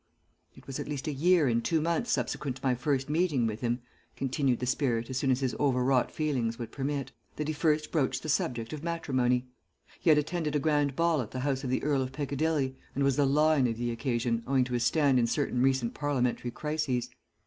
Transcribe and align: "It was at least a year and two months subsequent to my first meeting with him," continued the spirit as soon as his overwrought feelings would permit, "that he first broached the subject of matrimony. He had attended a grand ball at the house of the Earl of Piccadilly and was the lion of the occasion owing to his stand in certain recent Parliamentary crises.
"It 0.55 0.65
was 0.65 0.79
at 0.79 0.87
least 0.87 1.07
a 1.07 1.13
year 1.13 1.47
and 1.47 1.63
two 1.63 1.79
months 1.79 2.11
subsequent 2.11 2.55
to 2.57 2.63
my 2.65 2.73
first 2.73 3.07
meeting 3.07 3.45
with 3.45 3.61
him," 3.61 3.83
continued 4.15 4.57
the 4.59 4.65
spirit 4.65 5.11
as 5.11 5.17
soon 5.17 5.29
as 5.29 5.41
his 5.41 5.53
overwrought 5.59 6.09
feelings 6.11 6.57
would 6.57 6.71
permit, 6.71 7.11
"that 7.35 7.47
he 7.47 7.53
first 7.53 7.91
broached 7.91 8.23
the 8.23 8.27
subject 8.29 8.73
of 8.73 8.83
matrimony. 8.83 9.45
He 9.99 10.09
had 10.09 10.17
attended 10.17 10.55
a 10.55 10.59
grand 10.59 10.95
ball 10.95 11.21
at 11.21 11.29
the 11.29 11.41
house 11.41 11.63
of 11.63 11.69
the 11.69 11.83
Earl 11.83 12.01
of 12.01 12.13
Piccadilly 12.13 12.75
and 12.95 13.03
was 13.03 13.15
the 13.15 13.27
lion 13.27 13.67
of 13.67 13.77
the 13.77 13.91
occasion 13.91 14.41
owing 14.47 14.63
to 14.63 14.73
his 14.73 14.83
stand 14.83 15.19
in 15.19 15.27
certain 15.27 15.61
recent 15.61 15.93
Parliamentary 15.93 16.49
crises. 16.49 17.11